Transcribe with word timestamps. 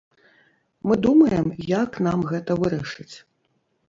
Мы 0.91 0.95
думаем, 1.05 1.49
як 1.71 1.99
нам 2.07 2.23
гэта 2.31 2.57
вырашыць. 2.65 3.11